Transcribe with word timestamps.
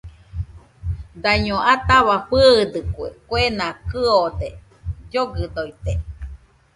Daño 1.23 1.57
ataua 1.73 2.15
fɨɨdɨkue, 2.27 3.07
kuena 3.27 3.67
kɨode, 3.89 4.47
llogɨdoite 5.09 5.91